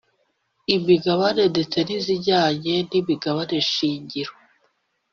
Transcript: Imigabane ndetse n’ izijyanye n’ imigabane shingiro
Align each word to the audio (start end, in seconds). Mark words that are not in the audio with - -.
Imigabane 0.75 1.43
ndetse 1.53 1.77
n’ 1.87 1.89
izijyanye 1.97 2.75
n’ 2.89 2.91
imigabane 2.99 3.57
shingiro 3.71 4.33